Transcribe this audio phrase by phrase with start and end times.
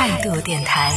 [0.00, 0.90] 态度电台，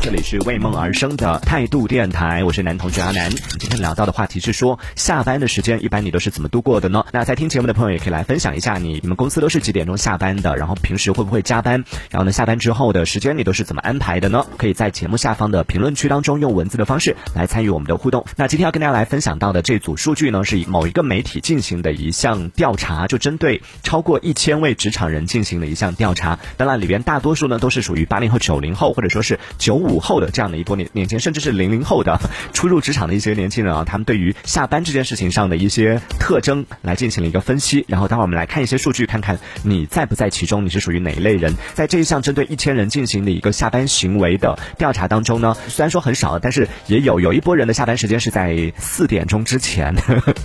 [0.00, 3.28] 这里是为梦而生的态度电台，我是男同学阿南。
[3.58, 7.04] 今天聊到的话题是说，下班的时间一般你都是怎么度过的呢？
[7.10, 10.54] 那在听节目的朋友也可以来分享一下，你你们公司都是几点钟下班的？
[10.54, 11.84] 然后平时会不会加班？
[12.10, 14.46] 然后呢，下班之后的时间你都是怎么安排的呢？
[14.56, 18.24] 可以在节目下方的评论区当中用文字的方式来参与我们的互动。
[18.36, 26.38] 那今天要跟大家来分享到的这组数据呢，是以某一个媒体进行的一项调查，就针对超过一千位职场人进行的一项调查。
[26.56, 32.20] 当然，里边大多数呢都是属于八零然后、九零后，或者说是九五后的这样的一波年年轻，甚至是零零后的
[32.52, 37.86] 初入职场的一些年轻人啊，他们对于下班这件事情上的一些特征来进行了一个分析。
[37.88, 41.54] 然后，待会儿我们来看一些数据，看看你在不在其中，你是属于哪一类人。
[41.72, 49.94] 在这一项针对一千人进行的一个下班行为的调查当中呢，虽然说很少，但是也有有一波人的下班时间是在四点钟之前。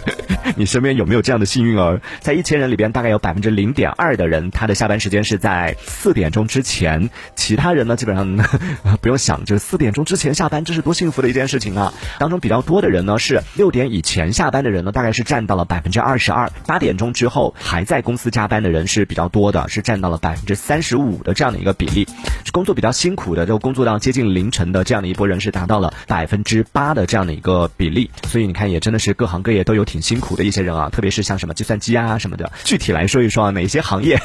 [0.56, 2.00] 你身边有没有这样的幸运儿？
[2.22, 7.10] 在一千人里边，大概有百分之零点二的人，他的下班时间是在四点钟之前。
[7.36, 8.38] 其他人呢，基本上
[9.02, 11.94] 不用想，就是四点钟之前下班，这是多幸福的一件事情啊！
[12.20, 16.50] 当中比较多的人呢，是六点以前下班的人呢，大概是占到了百分之二十二。
[16.66, 22.08] 八点钟之后还在公司加班的人是比较多的，是占到了百分之三十五的这样的一个比例。
[22.52, 28.12] 工作比较辛苦的，就工作到接近凌晨的这样的一波人是达到了百分之八的这样的一个比例。
[28.28, 32.52] 所以你看，也真的是各行各业都有挺辛苦的一些人啊，特别是像什么计算机啊什么的。
[32.64, 34.20] 具体来说一说啊，哪些行业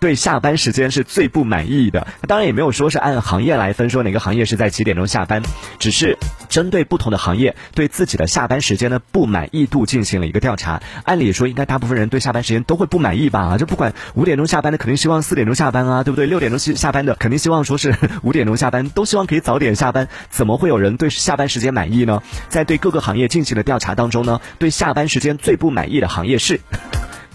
[0.00, 2.06] 对下班时间是最不满意的？
[2.26, 5.42] 当然也没有说是按行业来分，说哪个行业是在几点钟下班，
[5.78, 6.16] 只是
[6.48, 10.82] 针对不同的行业对自己的下班时间的不满意度进行了一个调查。
[11.04, 13.58] 按理说，应该大部分人对下班时间都会不满意吧？
[13.58, 16.26] 就不管五点钟下班的，肯定希望四点钟下班啊，对不对？
[16.26, 20.08] 六点钟下下班的，肯定希望说是 五点钟下班，都希望可以早点下班。
[20.30, 22.22] 怎么会有人对下班时间满意呢？
[22.48, 26.58] 在对各个行业进行的调查当中呢，对下班时间最不满意的行业是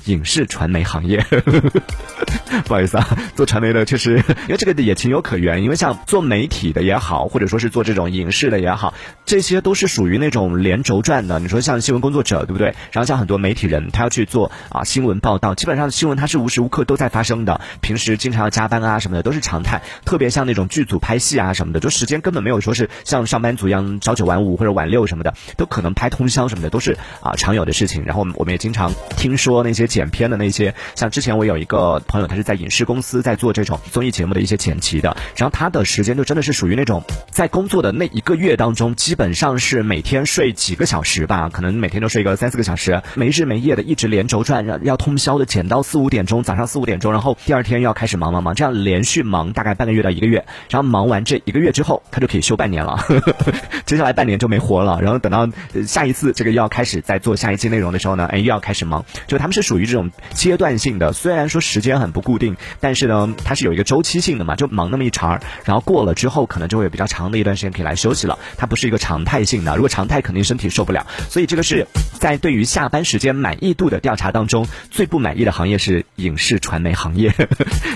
[0.05, 1.23] 影视传媒行业。
[2.65, 5.63] 不好意思啊，做传媒的确实，因为这个也情有可原。
[5.63, 8.93] 因为像做媒体的也好，或者说是做这种影视的也好，
[9.25, 11.39] 这些都是属于那种连轴转的。
[11.39, 12.67] 你说像新闻工作者，对不对？
[12.91, 17.59] 然后像很多媒体人，他要去做啊新闻报道，基本上新闻它是无时无刻都在发生的。
[17.81, 19.81] 平时经常要加班啊什么的都是常态。
[20.05, 28.05] 特别像那种剧组拍戏啊什么的，就时间根本没有说是像上班族一样朝九晚五或者晚六什么的，都可能拍通宵什么的都是啊常有的事情。
[28.05, 37.01] 然后我们也经常听说那些剪片的那些，像之前我有一个朋友，他是在影视公司在做这种综艺节目的一些剪辑的，然后他的时间就真的是属于那种
[37.31, 52.99] 在工作的那一个月当中，基本上是每天睡几个小时吧，可能每天都睡个三四个小时，没日没夜的一直连轴转，要要通宵的剪到四五点钟，早上四五点钟，然后第二天又要开始忙忙忙，这样连续忙大概半个月到一个月，然后忙完这一个月之后，他就可以休半年了，
[53.87, 55.47] 接下来半年就没活了，然后等到
[55.87, 62.55] 下一次这个又要开始在做下一期内容的时候呢，哎又要开始忙，就他们是属于这种阶段性的，虽然说时间很不固定。
[62.79, 68.37] 但是呢，它是有一个周期性的嘛，就忙那么一茬儿，然后过了之后，可能就会有比较长的一段时间可以来休息了。
[68.57, 71.05] 它不是一个常态性的，如果常态肯定身体受不了。
[71.29, 71.87] 所以这个是
[72.19, 77.33] 在对于下 班时间满意度的调查当中，最不满意的行业是影视传媒行业。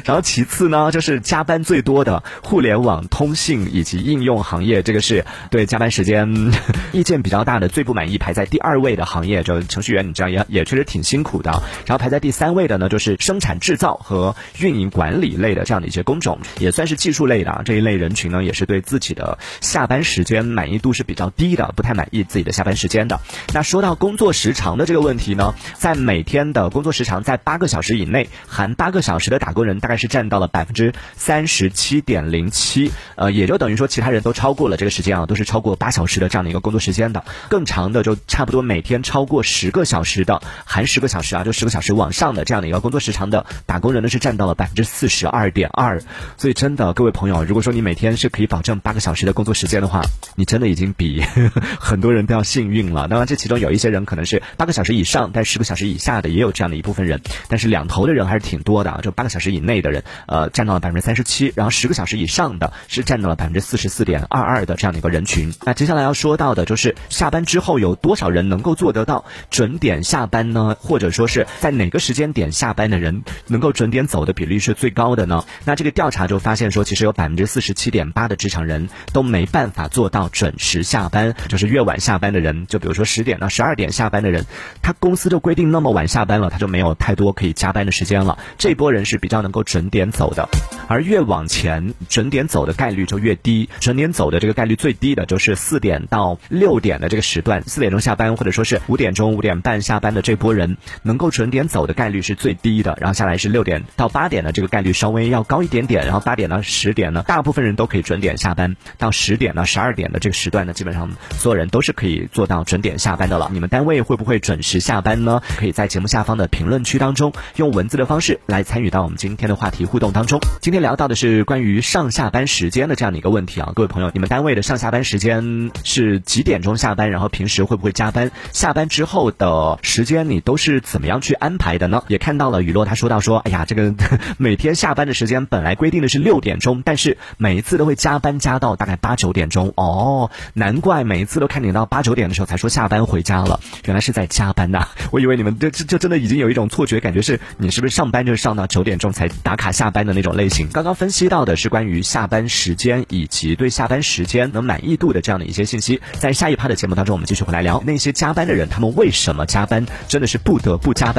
[0.05, 6.51] 然后其次呢，就是加班最多的互联网通信以及应用行业，这个是对加班时间
[6.91, 11.61] 意见比较大的，最不满意排在第二位的行业，就程序员，你知道也也确实挺辛苦的。
[11.85, 17.62] 然后排在第三位的呢，就是生产制造和运营管理类的这样的一些工种，也算是技术类的啊。
[17.66, 23.19] 这一类人群呢，也是对自己的下班时间满意度是比较低的，不太满意自己的下班时间的。
[23.53, 37.23] 那说到工作时长的这个问题呢，在每天的工作时长在八个小时以内，含八个小时的打工人大概是占到了百分之三十七点零七，呃，也就等于说其他人都超过了这个时间啊，都是超过八小时的这样的一个工作时间的。
[37.50, 46.02] 更长的就差不多每天超过十个小时的，含十个小时啊，就十小时往上的这样的一个工作时长的打工人呢，是占到了百分之四十二点二。
[46.38, 50.02] 所以真的，各位朋友，如果说你每天是可以保证八个小时的工作时间的话，
[50.35, 51.22] 你真的已经比
[51.79, 53.08] 很多人都要幸运了。
[53.08, 57.22] 当然，这其中有一些人可能是八个小时以上，但十个小时以下的也有这样的一部分人。
[57.47, 65.53] 但是两头的人还是挺多的啊，就八个小时以内的人，呃，占到了百分之三十七，然后十个小时以上的是占到了百分之四十四点二二的这样的一个人群。
[65.64, 70.76] 那接下来要说到的就是下班之后有多少人能够做得到准点下班呢？
[70.79, 75.44] 或者说是在哪个时间点下班的人能够准点走的比例是最高的呢？
[75.66, 84.46] 那这个调查就发现说，其实有百分之四十七点八的职场人都没办法做到准时下班，就是越晚下班的人，就比如说十点到十二点下班的人，
[84.82, 88.40] 他公司就规定那么晚下班了，他就没有太多可以加班的时间了。
[88.58, 90.47] 这波人是比较能够准点走的，
[90.88, 93.70] 而越往前准点走的概率就越低。
[93.79, 113.50] 准点走的这个概率最低的就是四点到六点的这个时段，四点钟下班或者说是五点钟五点半下班的这波人，能够准点走的概率是最低的，然后下来是六点到八点的这个概率稍微要高一点点，然后八点到十点呢，大部分人都可以准点下班，到十点呢、十二点的这个时段呢，基本上所有人都是可以做到准点下班的了。
[113.53, 115.41] 你们单位会不会准时下班呢？
[115.58, 120.41] 可以在节目下方的评论区当中用文字的方式来参与到我们今天的话题互动当中。
[120.59, 127.09] 今天聊到的是关于上下班时间的这样的一个问题啊，各位朋友，你们单位的上下班时间是几点钟下班？
[127.09, 128.30] 然后平时会不会加班？
[128.52, 132.03] 下班之后的时间你都是怎么样去去安排的呢？
[132.08, 133.93] 也看到了雨落他说到说，哎呀，这个
[134.40, 139.72] 每天下班的时间本来规定的是六点钟，但是每一次都会加班加到大概八九点钟。
[139.76, 144.87] 哦，难怪每一次都看你到八九点的时候才说下班回家了，原来是在加班呐！
[145.11, 150.67] 我以为你们这这这真的已经有一种错觉，感觉是你是不是上班就是上到九点钟才打卡下班的那种类型。
[150.73, 159.85] 刚刚分析到的是关于下班时间以及对下班时间能满意度的这样的一些信息，在下一趴的节目当中，我们继续回来聊那些加班的人，他们为什么加班？
[160.08, 161.18] 真的是不得不加班